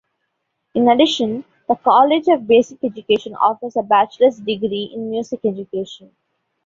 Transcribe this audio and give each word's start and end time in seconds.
In 0.73 0.87
addition, 0.89 1.45
the 1.67 1.75
College 1.75 2.23
of 2.29 2.47
Basic 2.47 2.83
Education 2.83 3.35
offers 3.35 3.75
a 3.75 3.83
bachelor's 3.83 4.39
degree 4.39 4.89
in 4.95 5.11
music 5.11 5.41
education. 5.43 6.15